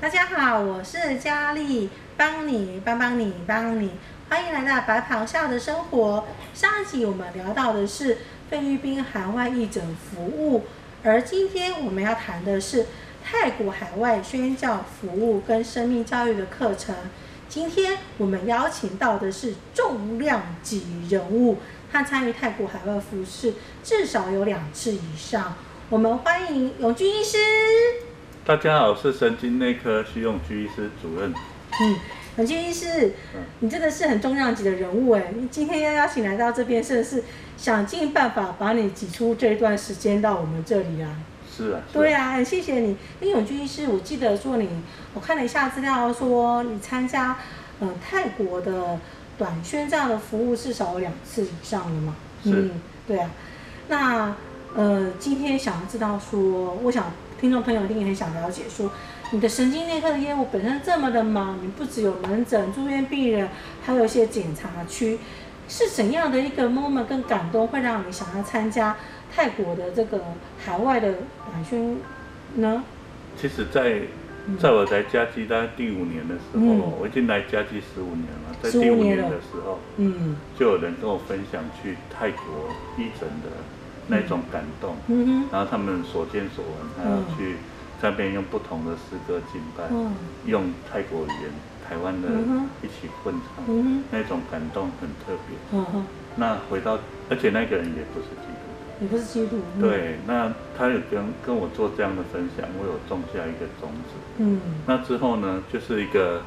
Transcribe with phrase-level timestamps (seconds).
[0.00, 3.92] 大家好，我是佳丽，帮你帮帮你帮你，
[4.28, 6.24] 欢迎来到白袍下的生活。
[6.52, 8.18] 上一集我们聊到的是
[8.50, 10.64] 菲律宾海外义诊服务，
[11.02, 12.86] 而今天我们要谈的是
[13.24, 16.94] 泰国海外宣教服务跟生命教育的课程。
[17.52, 21.58] 今天我们邀请到的是重量级人物，
[21.92, 23.52] 他参与泰国海外服事
[23.84, 25.54] 至少有两次以上。
[25.90, 27.36] 我们欢迎永居医师。
[28.42, 31.34] 大家好，我是神经内科徐永居医师主任。
[31.82, 31.96] 嗯，
[32.38, 33.12] 永居医师，
[33.60, 35.30] 你真的是很重量级的人物哎！
[35.36, 37.22] 你今天要邀请来到这边，真的是
[37.58, 41.08] 想尽办法把你挤出这段时间到我们这里来。
[41.54, 41.80] 是啊。
[41.92, 42.96] 对啊，很谢谢你。
[43.20, 44.68] 因为永居医师，我记得说你，
[45.12, 47.36] 我看了一下资料，说你参加
[47.80, 48.98] 呃泰国的
[49.36, 52.16] 短宣这样的服务至少有两次以上了嘛？
[52.42, 52.50] 是。
[52.50, 52.70] 嗯，
[53.06, 53.30] 对啊。
[53.88, 54.34] 那
[54.74, 57.12] 呃，今天想要知道说，我想。
[57.42, 58.88] 听众朋友一定也很想了解，说
[59.32, 63.48] 你的神经内科的业务本身这么的忙，你不只有门诊、住院病人，
[63.82, 65.18] 还有一些检查区，
[65.68, 68.94] 是怎样的一个 moment 跟感动，会让你想要参加
[69.34, 70.20] 泰国的这个
[70.64, 71.14] 海外的
[71.50, 71.96] 短宣
[72.56, 72.84] 呢？
[73.36, 74.00] 其实在，
[74.58, 83.50] 在在我来嘉基大概第五年的时候，嗯、我已经来嘉基十五年了，在第五年的时候，嗯，就有人跟我分享去泰国义诊的。
[84.08, 87.54] 那种感动，嗯、然后他们所见所闻，还要去
[88.02, 90.12] 那边用不同的诗歌敬拜，嗯、
[90.44, 91.48] 用泰国语言、
[91.88, 92.28] 台湾的
[92.82, 95.56] 一起混唱，嗯、那种感动很特别。
[95.78, 96.98] 嗯、那回到，
[97.30, 98.26] 而且那个人也不是
[99.02, 99.62] 也不是基督徒。
[99.76, 104.14] 嗯、对，那他有跟跟我做这样的分享，我有种下一个种子。
[104.38, 106.40] 嗯，那之后呢，就是一个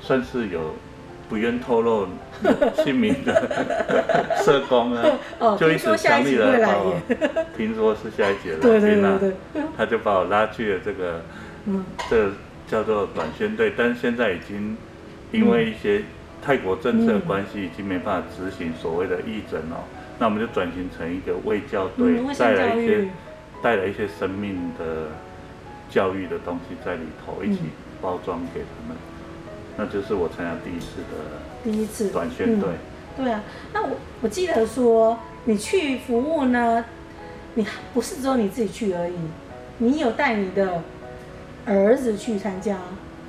[0.00, 0.74] 算是有。
[1.30, 2.08] 不愿透露
[2.82, 3.34] 姓名的
[4.42, 5.04] 社工啊，
[5.60, 6.98] 就一直强力的把我，
[7.54, 8.98] 听说是下一节了，对对
[9.52, 11.20] 对，他就把我拉去了这个，
[12.08, 12.30] 这个
[12.66, 14.74] 叫做短宣队，但是现在已经
[15.30, 16.00] 因为一些
[16.40, 19.84] 泰国政策的关系，已经没办法执行所谓的义诊哦，
[20.18, 23.08] 那我们就转型成一个卫教队，带来一些
[23.62, 25.12] 带来一些生命的
[25.88, 27.60] 教育的东西在里头，一起
[28.02, 28.96] 包装给他们。
[29.76, 32.68] 那就是我参加第一次的第一次短宣队。
[33.16, 33.42] 对啊，
[33.72, 36.84] 那我我记得说你去服务呢，
[37.54, 39.14] 你不是只有你自己去而已，
[39.78, 40.82] 你有带你的
[41.64, 42.76] 儿子去参加，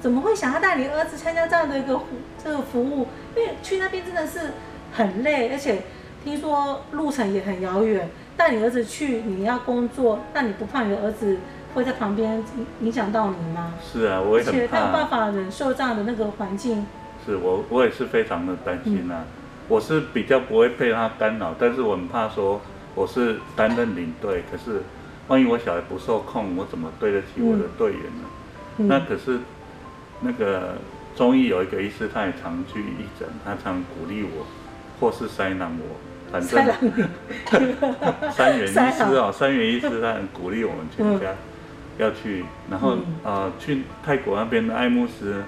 [0.02, 2.00] 怎么会想要带你儿子参加这样的一个
[2.44, 3.08] 这个服务？
[3.36, 4.52] 因为去那边真的是
[4.92, 5.84] 很累，而且
[6.24, 11.38] 听说路程也很遥远，带你儿子去你要工作，那你不怕你的儿子？
[11.76, 13.76] 会在旁边影影响到你吗？
[13.80, 14.58] 是啊，我也很怕。
[14.58, 16.84] 而且他有办法忍受这样的那个环境。
[17.24, 19.22] 是我，我也是非常的担心啊。
[19.22, 19.26] 嗯、
[19.68, 22.60] 我是比较不会被他干扰，但是我很怕说
[22.96, 24.82] 我是担任领队，可是
[25.28, 28.26] 万一我小孩不受控，我怎么对得起我的队员呢？
[28.80, 29.40] 嗯、那可是
[30.22, 30.74] 那个
[31.16, 34.44] 中医有一个医师，他也常去义诊，他常鼓励我，
[35.00, 35.96] 或是塞囊我。
[36.32, 36.50] 反正
[38.32, 41.36] 三元医师哦，三元医师他很鼓励我们全家。
[41.98, 45.44] 要去，然后呃，去泰国那边的爱慕斯，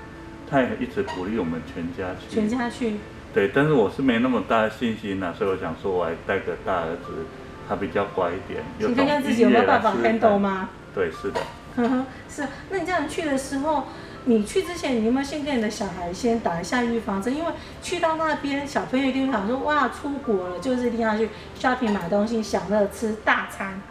[0.50, 2.36] 他也一直鼓励我们全家去。
[2.36, 2.96] 全家去。
[3.34, 7.26] 对，但是我是没那么大的信心呐、啊，所以我想说，我还带个大儿子，
[7.70, 8.62] 他比较乖一点。
[8.78, 10.68] 你看看自己有没有办法 handle 吗？
[10.94, 11.40] 对，是的。
[11.78, 12.46] 呵呵，是。
[12.70, 13.88] 那你这样去的时候，
[14.26, 17.36] 你去之前，你有没有先跟你的小孩先打一下预防针？
[17.36, 17.52] 因为
[17.82, 23.82] 去到那边，小朋友一定想说，哇，出国了，就是一定要去 shopping 买东西，享乐吃大餐。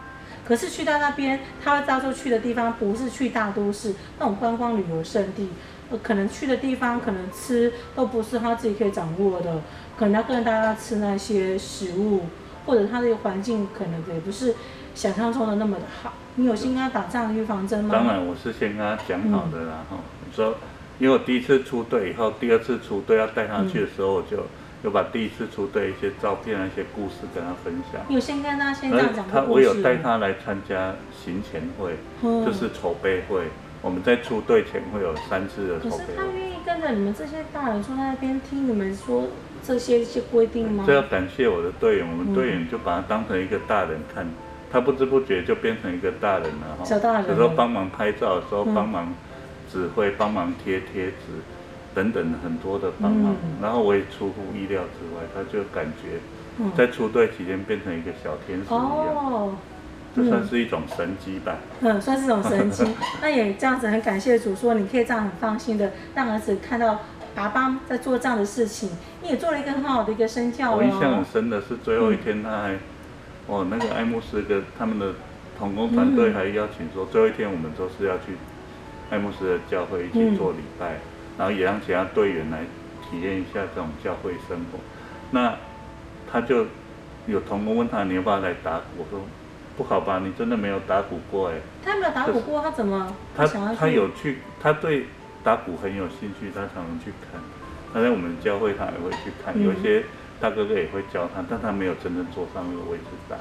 [0.46, 5.48] 可是去到那边，他会到处去的地方不是去大都市那种观光旅游胜地，
[5.90, 9.60] 呃，可能去的地方可能吃都不是他自己可以掌握的，
[9.96, 12.26] 可能要跟大家吃那些食物，
[12.66, 14.54] 或者他的环境可能也不是
[14.94, 16.14] 想象中的那么的好。
[16.36, 17.90] 你有先跟他打这样的预防针吗？
[17.92, 19.96] 当然，我是先跟他讲好的啦，哈、
[20.30, 20.54] 你说，
[21.00, 24.38] 因为我第一次出队以后，第二次出队要带他去的时候，我就。
[24.82, 28.00] 有把第一次出队一些照片、一些故事跟他分享。
[28.08, 33.42] 有先跟他先这样讲他，我有带他来参加行前会，嗯、就是筹备会。
[33.82, 35.90] 我们在出队前会有三次的筹备。
[35.90, 39.24] 可是他愿意跟着你们这些大人坐在那边听你们说
[39.62, 40.84] 这些一些规定吗？
[40.86, 44.32] 这要感谢我的队员，我们队员就把他当成一个大人看，嗯、
[44.72, 46.84] 他不知不觉就变成一个大人了哈。
[46.86, 47.28] 小大人。
[47.28, 49.12] 有时候帮忙拍照的时候，帮忙
[49.70, 51.40] 指挥，帮忙贴贴纸。
[51.92, 56.20] 等等很多的帮忙，嗯、然后我也出乎意料之外，他就感觉
[56.76, 59.56] 在出队期间变成一个小天使一样，哦、
[60.14, 61.56] 这算是一种神机吧？
[61.80, 62.86] 嗯，算是一种神机。
[63.20, 67.00] 那也这样子很感谢主，说你可以这样很放心的让儿子看到。
[67.32, 68.90] 爸爸在做这样的事情，
[69.22, 70.76] 你也做了一个很好的一个身教哦。
[70.78, 72.78] 我印象很深的是最后一天，他还，嗯、
[73.46, 75.14] 哦，那个爱慕斯跟他们的
[75.56, 78.34] 童工团队还邀请说，最后一天我们都是要去
[79.10, 81.00] 爱慕斯的教会一起做礼拜，嗯、
[81.38, 82.60] 然后也让其他队员来
[83.02, 84.78] 体验一下这种教会生活。
[85.30, 85.54] 那
[86.30, 86.66] 他就
[87.26, 88.84] 有同工问他，你要不要来打鼓？
[88.98, 89.20] 我说
[89.76, 91.54] 不好吧，你真的没有打鼓过哎。
[91.84, 93.14] 他没有打鼓过，他怎么？
[93.36, 93.46] 他
[93.78, 95.06] 他有去，他对。
[95.42, 97.40] 打鼓很有兴趣，他常常去看。
[97.94, 99.58] 他在我们教会，他也会去看。
[99.58, 100.04] 有一些
[100.38, 103.36] 大哥哥也会教他，但他没有真正坐上那个位置打。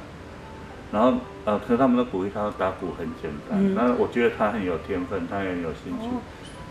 [0.92, 1.14] 然后，
[1.46, 3.76] 呃，可是他们都鼓励他打鼓很简单。
[3.76, 6.10] 那我觉得他很有天分，他也很有兴趣，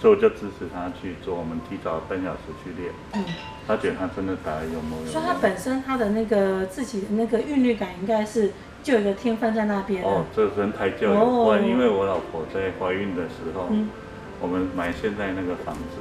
[0.00, 1.34] 所以我就支持他去做。
[1.36, 2.92] 我们提早半小时去练。
[3.14, 3.24] 嗯。
[3.66, 5.12] 他觉得他真的打得有模有样。
[5.12, 10.02] 所以他本身他的那个自己的那个韵律感，应该是就有一个天分在那边。
[10.02, 13.68] 哦，这跟胎教有关，因为我老婆在怀孕的时候。
[14.40, 15.98] 我们买现在那个房子，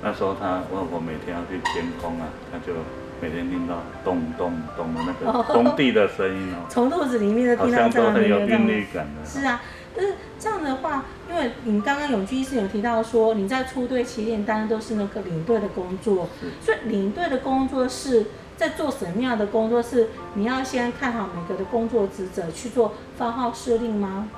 [0.00, 2.72] 那时候他我老婆每天要去监工啊，他就
[3.20, 9.24] 每天听到咚咚咚的那个工地的声音哦， 从肚子里面的听到这样的很有韵律感的。
[9.24, 9.62] 是啊，
[9.96, 16.28] 但是这样的话，因为你刚刚永居医师有提到说，你在出队起点当然都是那个领队的工作，
[16.60, 18.26] 所以领队的工作是
[18.56, 19.82] 在做什么样的工作？
[19.82, 24.28] 是你要先看好每个的工作职责去做发号施令吗？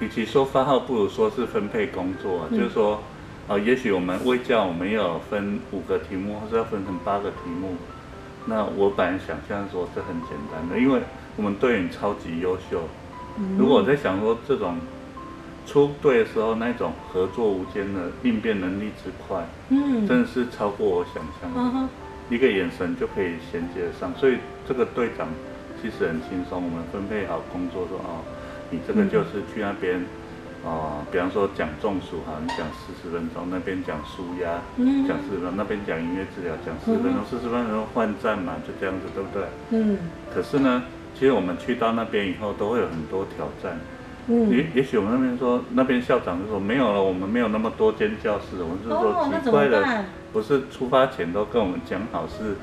[0.00, 3.00] 与其说发号，不如说是分配工作，嗯、就是说，
[3.48, 7.74] 呃，也许我们微教我们要分五个题目，或者要分成八个题目。
[8.46, 11.00] 那我本来想象说这很简单的，因为
[11.36, 12.82] 我们队员超级优秀。
[13.38, 14.78] 嗯、如果我在想说这种
[15.66, 21.70] 出队的时候那种合作无间的应变能力之快，嗯，真的是超过我想象的。
[21.74, 21.88] 嗯、
[22.30, 24.38] 一个眼神就可以衔接上，所以
[24.68, 25.28] 这个队长
[25.80, 26.62] 其实很轻松。
[26.64, 28.08] 我们分配好工作说啊。
[28.08, 28.24] 哦
[28.70, 30.04] 你这个就是去那边，
[30.64, 34.62] 哦、呃，比方说讲中暑哈，你讲四十分钟，那边讲舒压，
[35.06, 39.44] 讲四十分钟，那边讲音乐治疗，讲四十分钟，四十分钟换站嘛，就这样子，对不对？
[39.70, 39.98] 嗯。
[40.34, 40.82] 可是呢，
[41.14, 43.78] 其实我们去到那边以后，都会有很多挑战。
[44.28, 44.48] 嗯。
[44.48, 52.56] 也也许我们那边说，那边校长就说没有了，我们没有那么多间教室，我们是说奇怪的，不是出发前都跟我们讲好是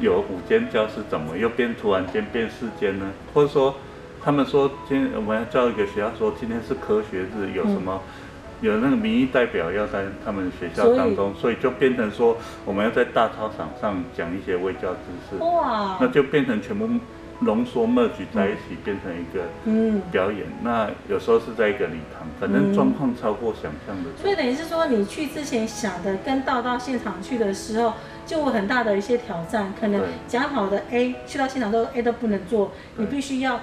[0.00, 3.04] 有五间教室，怎么又变突然间变四间呢？
[3.34, 3.74] 或者说？
[4.26, 8.02] 他们说，今天我们要叫一个学校说，今天是科学日，有什么，
[8.60, 14.98] 有那个民意代表要在他们学校当中，所以就变成说，我们要在大操场上讲一些卫教知
[15.30, 16.88] 识，哇，那就变成全部
[17.38, 20.44] 浓缩 merge 在一起，变成一个嗯表演。
[20.60, 24.10] 那有时候是在一个礼堂，反正状况超过想象的。
[24.20, 27.92] 所以等于是说，你去之前想的，跟到到现场去的时候，
[28.26, 29.72] 就有很大的一些挑战。
[29.80, 33.60] 可能讲好的 A，去到现场都 A 都不能做，你必须要。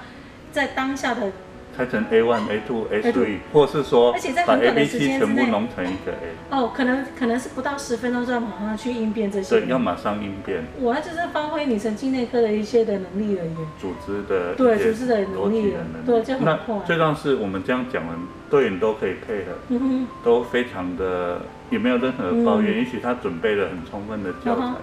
[0.53, 1.31] 在当下的
[1.75, 6.29] 拆成 A one、A two、A three，或是说而且在把 A、B、C 全部弄成一个 A。
[6.51, 9.59] 哦，可能可能是不到十分钟就要马上去应变这些。
[9.59, 10.63] 对，要马上应变。
[10.79, 13.55] 我那就是发挥你神经内科的一些的能力而已。
[13.81, 15.73] 组织的对，组织的能力，
[16.05, 18.15] 对，就很最重要是我们这样讲完，
[18.51, 21.41] 队员都可以配合，嗯哼，都非常的
[21.71, 22.77] 也没有任何抱怨。
[22.77, 24.73] 也许他准备了很充分的教材，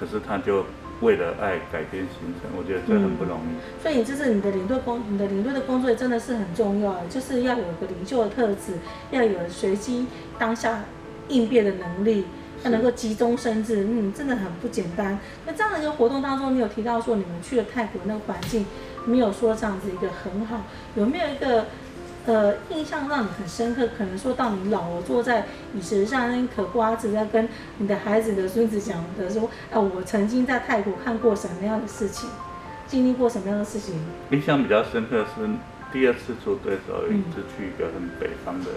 [0.00, 0.64] 可是他就。
[1.02, 3.82] 为了爱改变行程，我觉得这很不容易。
[3.82, 8.78] 所以你这是你的领队工，你的领队的工作也真的是很重要，就是要有个领袖的特质，
[9.10, 10.06] 要有随机
[10.38, 10.84] 当下
[11.28, 12.24] 应变的能力，
[12.64, 15.18] 要能够急中生智，嗯，真的很不简单。
[15.44, 18.64] 那这样的一个活动当中，你有提到说你们去了泰国那个环境，
[19.04, 20.62] 没有说这样子一个很好，
[20.94, 21.66] 有没有一个？
[22.24, 27.48] 呃，印象让你很深刻，可能说到你老了坐在椅子上，那嗑瓜子，在跟
[27.78, 32.30] 你的孩子的孙子讲的说，啊，我曾经在泰国看过什么样的事情，
[32.86, 33.96] 经历过什么样的事情。
[34.30, 35.48] 印象比较深刻是
[35.92, 38.70] 第二次组队的时候，一直去一个很北方的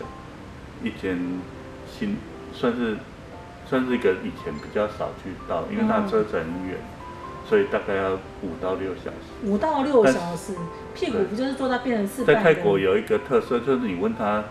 [0.83, 1.19] 一间
[1.87, 2.17] 新，
[2.51, 2.97] 算是
[3.69, 6.77] 算是一个以前比较少去到，因为它车程很远。
[6.79, 6.94] 嗯
[7.47, 9.27] 所以大概要五到六小时。
[9.43, 10.53] 五到六小时，
[10.93, 12.25] 屁股不就是坐到变成四？
[12.25, 14.43] 在泰国有一个特色，就是你问他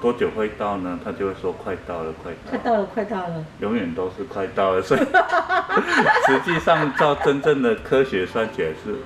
[0.00, 0.98] 多久会到呢？
[1.04, 2.48] 他就会说快到了，快到了。
[2.50, 3.44] 快到了，快到了。
[3.60, 5.00] 永远都是快到了，所以
[6.28, 8.96] 实际上照真正的科学算起来是，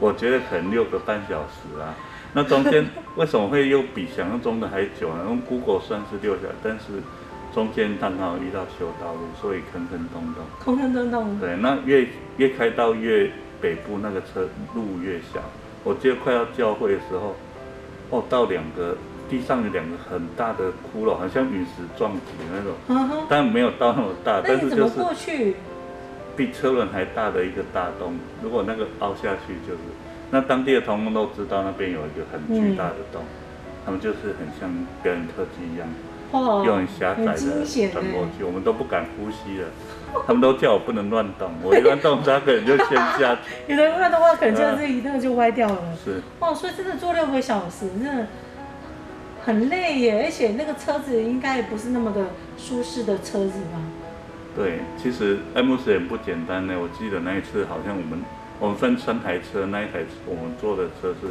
[0.00, 1.94] 我觉得可能六个半小时啊。
[2.32, 2.84] 那中间
[3.16, 5.24] 为什么会又比想象中的还久呢？
[5.26, 7.02] 用 Google 算是六小时，但是。
[7.54, 10.44] 中间刚好遇到修道路，所以坑坑洞洞。
[10.60, 11.40] 坑坑洞洞。
[11.40, 15.40] 对，那越越开到越北部，那个车路越小。
[15.84, 17.34] 我记得快要教会的时候，
[18.10, 18.96] 哦，到两个
[19.28, 22.20] 地上有两个很大的窟窿，好像陨石撞击
[22.52, 22.72] 那种。
[22.88, 23.26] 嗯哼。
[23.28, 25.56] 但没有到那么大，但是就是过去？
[26.36, 28.14] 比车轮还大的一个大洞。
[28.42, 29.80] 如果那个凹下去，就是
[30.30, 33.26] 那当地的同工都知道那边有一个很巨大的洞，嗯、
[33.84, 34.70] 他们就是很像
[35.02, 35.88] 表演特技一样。
[36.30, 39.68] 哦，又很狭窄的转过去，我们都不敢呼吸了。
[40.26, 43.40] 他们都叫我不能乱动， 我一乱动，他可能就先下去。
[43.66, 45.78] 你的乱动的话，可能就是一个就歪掉了。
[46.04, 46.22] 是。
[46.40, 48.26] 哦，所以真的坐六个小时，真的
[49.44, 53.80] 很累耶，而且那个车子应该也不是那么的舒适的车子吧？
[54.56, 56.74] 对，其实爱慕斯也不简单呢。
[56.80, 58.24] 我记得那一次好像我们
[58.58, 61.28] 我们分三台车，那一台我们坐的车是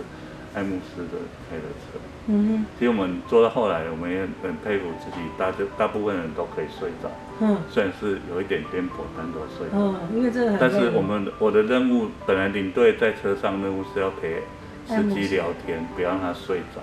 [0.53, 1.99] 爱慕斯的开的车。
[2.27, 2.65] 嗯哼。
[2.77, 7.09] 其实我们坐到后来，我们也很佩服自己，大大部分人都可以睡着。
[7.39, 7.57] 嗯。
[7.69, 9.67] 虽然是有一点颠簸，但都睡。
[9.73, 10.59] 嗯，因为这个很。
[10.59, 14.41] 但是我们我的任务本来领队在车上任务是要陪
[14.87, 16.81] 司机聊天，不要让他睡着。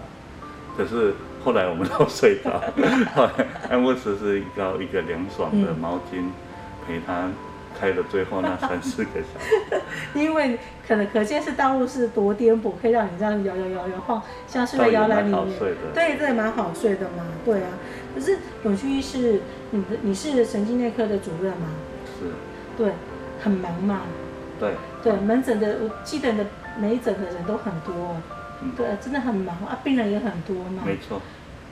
[0.76, 2.60] 可是后来我们都睡着，
[3.14, 6.24] 后 来爱慕斯是一个一个凉爽的毛巾
[6.84, 7.28] 陪他
[7.78, 9.82] 开了最后那三四个小时。
[10.14, 15.46] 因为可能可见是道路是多颠簸，可以让你这样摇摇摇摇晃，像是在摇篮里面。
[15.94, 17.24] 对，这也蛮好睡的嘛。
[17.44, 17.68] 对啊，
[18.14, 19.40] 可是永旭医师，
[19.70, 21.68] 你的你是神经内科的主任吗？
[22.18, 22.30] 是。
[22.76, 22.92] 对，
[23.42, 24.02] 很忙嘛。
[24.58, 24.74] 对。
[25.02, 26.46] 对，门诊的我记得的
[26.78, 28.16] 每一诊的人都很多。
[28.76, 30.82] 对，真的很忙啊，病人也很多嘛。
[30.86, 31.20] 没错。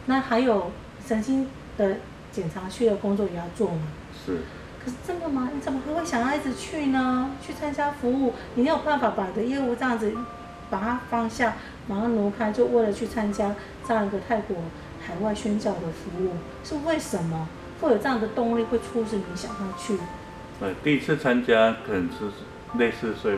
[0.07, 0.71] 那还有
[1.07, 1.97] 神经的
[2.31, 3.83] 检查区的工作也要做吗？
[4.27, 4.39] 是。
[4.85, 5.51] 可是真的吗？
[5.55, 7.31] 你怎么还会想要一直去呢？
[7.41, 10.13] 去参加服务，你没有办法把你的业务这样子
[10.71, 11.55] 把它放下，
[11.87, 13.55] 马上挪开，就为了去参加
[13.87, 14.57] 这样一个泰国
[15.07, 16.33] 海外宣教的服务，
[16.65, 17.49] 是为什么
[17.81, 19.99] 会有这样的动力会促使你想要去？
[20.59, 23.37] 对，第一次参加可能是类似所以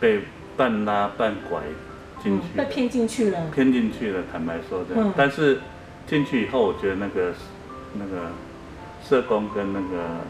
[0.00, 0.22] 被
[0.56, 1.60] 半拉半拐。
[2.22, 4.22] 进去、嗯、被骗进去了，骗进去了。
[4.32, 5.60] 坦白说这样，嗯、但是
[6.06, 7.34] 进去以后，我觉得那个
[7.92, 8.30] 那个
[9.06, 10.20] 社工跟那个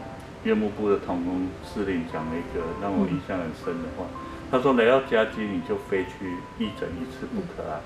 [0.45, 4.05] 院牧部的统工司令讲了一个让我印象很深的话。
[4.05, 6.25] 嗯、他说：“来到家基，你就非去
[6.57, 7.81] 义诊一次不可啊！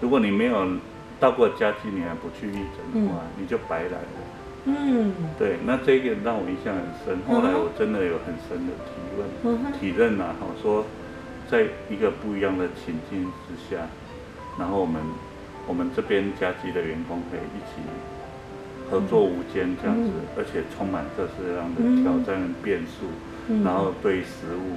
[0.00, 0.66] 如果你没有
[1.20, 4.18] 到过家基，你还不去义诊的话，嗯、你就白来了。”
[4.66, 7.18] 嗯，对，那这个让我印象很深。
[7.26, 10.84] 后来我真的有很深的体问、嗯、体认啊，好说。
[11.50, 13.82] 在一个不一样的情境之下，
[14.56, 15.02] 然后我们
[15.66, 17.82] 我们这边家基的员工可以一起
[18.90, 23.06] 合作无间这样子，嗯、而且充满各式各样的挑战变数，
[23.48, 24.76] 嗯、然后对于食物，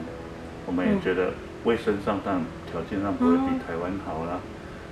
[0.65, 4.39] 我们也觉得卫生上当然条件上不会比台湾好啦，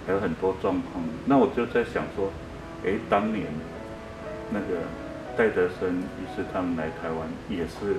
[0.07, 1.03] 还有很多状况。
[1.25, 2.31] 那我就在想说，
[2.85, 3.45] 哎，当年
[4.51, 4.81] 那个
[5.37, 7.95] 戴德生医师他们来台湾也是。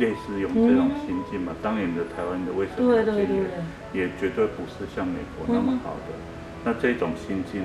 [0.00, 3.22] 类似用这种心境嘛，嗯、当年的台湾的卫生条件
[3.94, 6.10] 也也绝对不是像美国那么好的。
[6.10, 6.18] 嗯、
[6.64, 7.62] 那这种心境，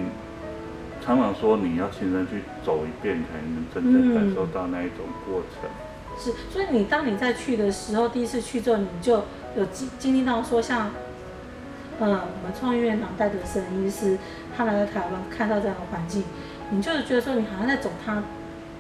[1.04, 5.70] 常常说你要亲身去走一遍，才能真正感受到那一种过程。
[6.18, 9.24] 是，所以你当你在去的时候，第一次去之后，你就
[9.56, 10.92] 有经经历到说，像，
[12.00, 14.18] 呃，我们创意院长戴德生医师，
[14.56, 16.24] 他来到台湾看到这样的环境，
[16.70, 18.22] 你就是觉得说，你好像在走他。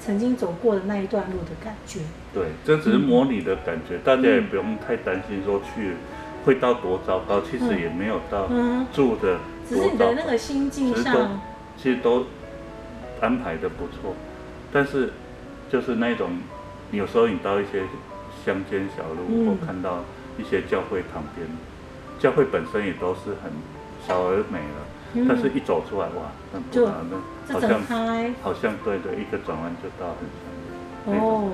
[0.03, 1.99] 曾经走过的那一段路的感觉，
[2.33, 5.93] 对，这只是模拟的感觉，嗯、大家也不用太担心说去
[6.43, 8.49] 会到多糟糕，嗯、其实也没有到
[8.91, 9.37] 住的
[9.69, 11.39] 只是你的那个心境上，
[11.81, 12.25] 其实都
[13.19, 14.13] 安排的不错，
[14.71, 15.11] 但是
[15.71, 16.29] 就是那种
[16.91, 17.83] 有时候你到一些
[18.45, 19.99] 乡间小路，嗯、或看到
[20.37, 21.47] 一些教会旁边，
[22.19, 23.51] 教会本身也都是很
[24.07, 24.87] 小而美了。
[25.27, 26.95] 但是，一走出来，哇，那不然
[27.49, 27.81] 那好像
[28.41, 30.15] 好像对对，一个转弯就到
[31.05, 31.21] 很远。
[31.21, 31.51] 哦，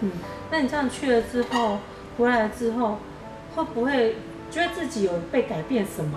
[0.00, 0.12] 嗯，
[0.48, 1.80] 那你这样去了之后，
[2.16, 2.98] 回来之后，
[3.56, 4.14] 会不会
[4.48, 6.16] 觉得自己有被改变什么？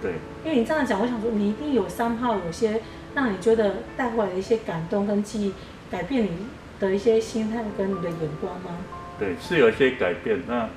[0.00, 0.12] 对，
[0.44, 2.80] 因为你这样讲，我想说，你一定有三号，有些
[3.14, 5.52] 让你觉得带回来的一些感动跟记忆，
[5.90, 6.30] 改变你
[6.78, 8.70] 的一些心态跟你的眼光吗？
[9.18, 10.40] 对，是有一些改变。
[10.46, 10.68] 那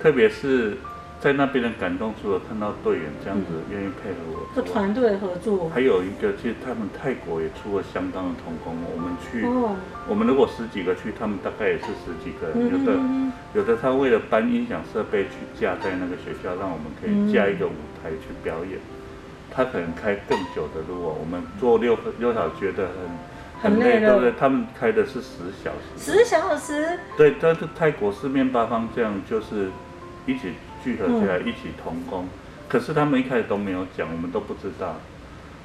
[0.00, 0.76] 特别是。
[1.22, 8.74] 在那边的感动，除了看到队员这样子愿意配合我，这团队合作，还有一个，其实他们泰国也出了相当的童工。
[8.90, 9.76] 我们去，哦、
[10.08, 12.98] 我们如果十几个去，他们大概也是十几个有的，
[13.54, 18.74] 有的他为了搬音响设备去架在那个学校，让我们可以架一个舞台去表演。
[18.74, 19.06] 嗯、
[19.48, 22.88] 他可能开更久的路哦，我们坐六六小时觉得
[23.62, 24.32] 很很累，对不对？
[24.36, 26.98] 他们开的是十小时，十小时。
[27.16, 29.70] 对，但是泰国四面八方这样就是
[30.26, 30.54] 一起。
[30.82, 32.28] 聚合起来一起同工，嗯、
[32.68, 34.96] 可是他们一开始都没有讲，我们都不知道。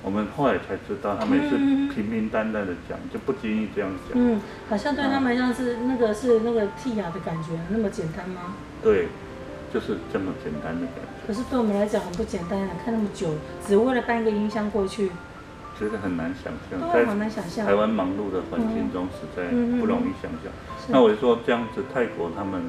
[0.03, 1.57] 我们后来才知道，他们也是
[1.93, 4.11] 平平淡淡的讲，嗯、就不经意这样讲。
[4.13, 8.53] 嗯，好像对他们像是那个是那个剔牙的感觉，那么简单吗？
[8.83, 9.07] 对，
[9.73, 11.27] 就是这么简单的感觉。
[11.27, 13.33] 可是对我们来讲很不简单啊，看那么久，
[13.65, 15.11] 只为了搬一个音箱过去，
[15.77, 16.91] 觉得很难想象。
[16.91, 17.65] 对，好难想象。
[17.65, 19.47] 台湾忙碌的环境中，实在
[19.79, 20.45] 不容易想象。
[20.45, 22.61] 嗯嗯嗯，那我就说这样子，泰国他们。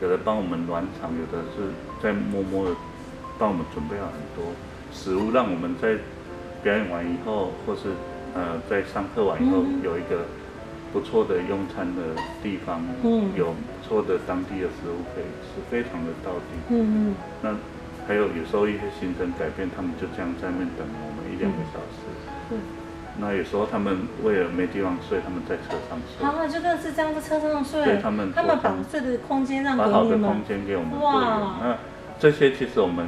[0.00, 1.70] 有的帮我们暖场，有的是
[2.02, 2.76] 在默默的
[3.38, 4.52] 帮我们准备了很多
[4.92, 5.96] 食物，让我们在
[6.62, 7.92] 表演完以后，或是
[8.34, 10.24] 呃，在上课完以后有一个
[10.92, 16.56] 不错的用餐的地方，嗯，有不错的当地的食物可以吃，非常的到地。
[16.70, 17.14] 嗯嗯。
[17.42, 17.56] 那
[18.08, 22.08] 还有有时候一些行程改变，他们就这样在那边等我们一两个小时。
[22.52, 22.58] 嗯。
[23.18, 26.26] 那有时候他们为了没地方睡，他们在车上睡。
[26.26, 27.84] 好，就更是这样在车上睡。
[27.84, 29.92] 对，他们他们把睡的空间让给你们。
[29.92, 31.00] 把好的空间给我们。
[31.00, 31.56] 哇。
[31.62, 31.76] 那
[32.18, 33.06] 这些其实我们，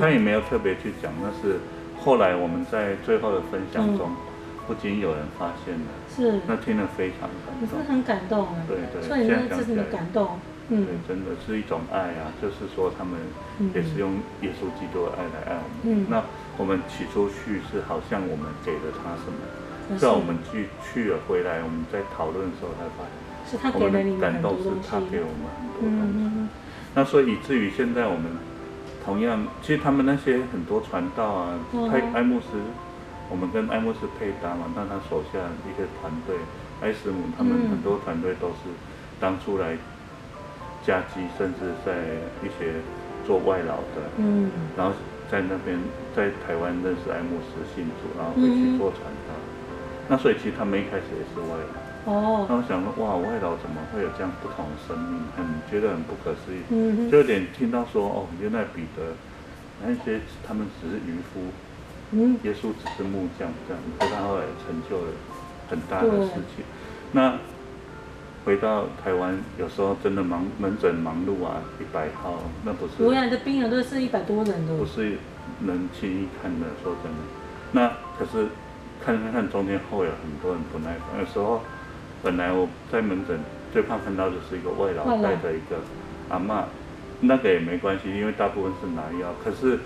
[0.00, 1.58] 他也没有特别去讲，那是
[2.02, 4.10] 后来我们在最后的分享中。
[4.66, 8.66] 不仅有人发现了，是，那听了非常感动，可是很感动啊。
[8.66, 10.40] 对对，所以那这是你的感动，
[10.70, 13.14] 嗯，对，真的是一种爱啊，就是说他们
[13.72, 16.02] 也是用耶稣基督的爱来爱我们。
[16.02, 16.20] 嗯，那
[16.56, 26.48] 我们起初去是好像我们给了他什么，直到我们去去了回来，我们在讨论的时候才发现，是他给了你们很多东西，是他给我们很多东西。
[26.94, 28.24] 那所以以至于现在我们
[29.04, 31.58] 同样，其实他们那些很多传道啊，
[31.92, 32.46] 爱爱慕斯。
[33.28, 36.36] 我们跟爱慕斯配搭嘛，那他手下一个团队，
[36.80, 38.70] 爱斯姆他们很多团队都是
[39.18, 39.76] 当初来
[40.86, 41.92] 加基，甚至在
[42.40, 42.78] 一些
[43.26, 44.92] 做外劳的，嗯，然后
[45.30, 45.78] 在那边
[46.14, 49.34] 在台湾认识爱慕斯信主，然后回去做传道。
[49.34, 49.74] 嗯、
[50.08, 52.12] 那所以其实他们一开始也是外劳。
[52.12, 52.46] 哦。
[52.48, 55.20] 那我想说，哇，外劳怎么会有这样不同的生命？
[55.36, 56.62] 很觉得很不可思议。
[56.70, 57.10] 嗯。
[57.10, 59.14] 就有点听到说，哦，原来彼得
[59.84, 61.40] 那些他们只是渔夫。
[62.12, 65.10] 嗯，耶稣只是木匠这样，可他后来成就了
[65.68, 66.64] 很大的事情。
[67.10, 67.36] 那
[68.46, 72.34] 回到台湾，有时候真的忙门诊忙碌啊，一百号
[72.64, 73.02] 那不是。
[73.02, 74.76] 我来的病人都是一百多人的。
[74.76, 75.18] 不是
[75.58, 77.18] 能轻易看的，说真的。
[77.72, 78.46] 那可是
[79.04, 81.18] 看看看中间后有很多人不耐烦。
[81.18, 81.60] 有时候
[82.22, 83.36] 本来我在门诊
[83.72, 85.76] 最怕看到的是一个外劳带着一个
[86.28, 86.62] 阿嬷，
[87.18, 89.34] 那个也没关系，因为大部分是拿药。
[89.44, 89.80] 可是。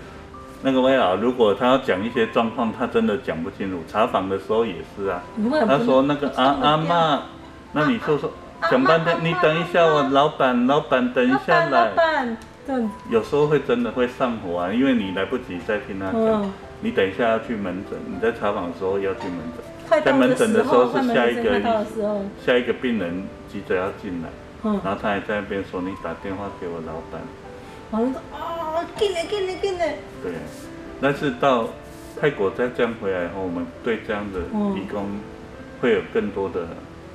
[0.63, 3.79] 那个外劳，如果他要讲一些状况，他真的讲不清楚。
[3.87, 5.23] 查房的时候也是啊，
[5.65, 7.19] 他说那个阿阿嬷，
[7.73, 8.31] 那你就说
[8.69, 11.91] 讲半天，你等一下，我老板老板等一下来。
[13.09, 21.59] 有时候会真的会上火啊，因为你来不及再听他讲，你等一下要去门诊，你在查房的时候要去门诊，在门诊的时候是下一个
[22.45, 24.29] 下一个病人急着要进来，
[24.63, 27.21] 然后他还在那边说，你打电话给我老板。
[28.95, 29.95] 进来进来进来！
[30.23, 30.31] 对，
[31.01, 31.67] 但是到
[32.19, 34.39] 泰国再这样回来后，我们对这样的
[34.79, 35.19] 义工
[35.81, 36.61] 会有更多的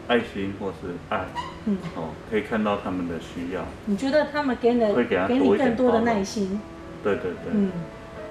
[0.08, 1.24] 爱心或是爱，
[1.66, 3.62] 嗯，哦，可以看到他们的需要。
[3.86, 6.60] 你觉得他们给的会给他给你更多的耐心？
[7.02, 7.52] 对对对。
[7.52, 7.70] 嗯，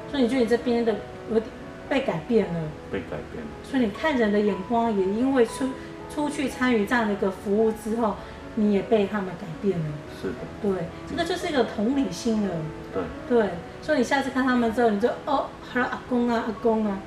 [0.09, 0.95] 所以你觉得你这边的
[1.31, 1.45] 有点
[1.89, 2.61] 被改变了？
[2.91, 3.49] 被改变了。
[3.63, 5.69] 所以你看人的眼光也因为出
[6.13, 8.15] 出去参与这样的一个服务之后。
[8.57, 9.85] 你也被他们改变了，
[10.21, 12.55] 是的，对，这个就是一个同理心了，
[12.93, 13.49] 对，对，
[13.81, 16.97] 所以你下次看他们之后，你就哦，好了，阿公啊，阿公啊，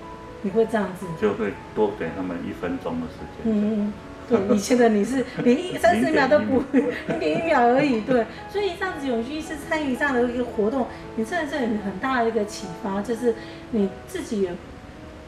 [0.43, 3.93] 你会这样子，就会多给他们一分钟的时间，嗯嗯，
[4.29, 6.63] 对，以前的你是 连一三十秒都不，
[7.09, 10.87] 零点一秒而已，对，所以这样子永续是参与这样的一个活动，
[11.17, 13.35] 你真的是很很大的一个启发，就是
[13.71, 14.51] 你自己也。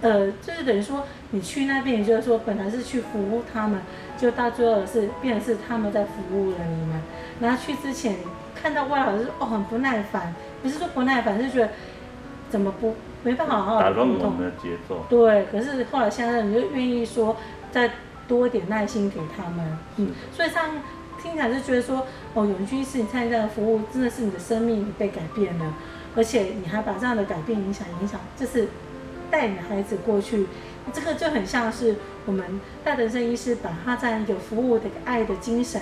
[0.02, 3.78] 呃，就是等于说，你去那边，也就是说，本来是去服务他们，
[4.16, 6.98] 就到最后是变成是他们在服务了你们。
[7.38, 8.16] 然后去之前
[8.54, 11.68] 看到外老师哦很不耐烦，不是说不耐烦，是觉得
[12.48, 13.80] 怎么不没办法好好。
[13.82, 15.04] 打乱我们的节奏。
[15.10, 17.36] 对，可是后来现在你就愿意说
[17.70, 17.90] 再
[18.30, 20.70] 多一点耐心给他们，嗯，所以上
[21.20, 25.74] 听起来就觉得说哦，永居是你参与这样的服务，真的是你的生命被改变了，
[26.14, 28.68] 而且你还把这样的改变影响影响，就是。
[29.32, 30.44] 带你的孩子过去，
[30.92, 31.94] 这个就很像是
[32.26, 35.80] 我们大德生医师把他这样一个服务的爱的精神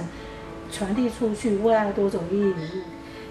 [0.70, 2.82] 传递出去，为爱多走一里路。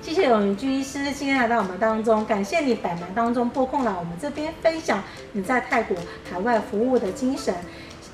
[0.02, 5.04] 谢谢永居医师今天来到我们当中，感谢你百忙当中拨空来我们这边分享
[5.34, 5.96] 你在泰国
[6.28, 7.54] 海外服务的精神。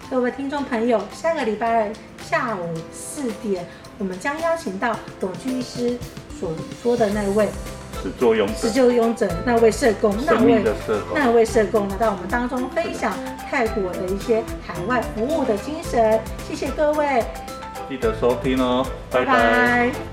[0.10, 3.66] 各位听众朋友，下个礼拜二下午四点，
[3.98, 5.98] 我们将邀请到董居医师
[6.40, 7.48] 所说的那位。
[8.02, 10.64] 始作俑者，始作俑者那位社工，那位
[11.16, 13.14] 那位社工来到我们当中分享
[13.50, 16.20] 泰国的一些海外服务的精神。
[16.48, 17.24] 谢谢各位，
[17.90, 19.26] 记得收听哦，拜拜。
[19.26, 20.13] 拜拜。